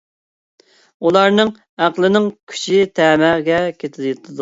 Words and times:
ئۇلارنىڭ 1.09 1.53
ئەقلىنىڭ 1.83 2.27
كۈچى 2.55 2.83
تەمەگە 3.01 3.65
يېتىدۇ. 3.71 4.27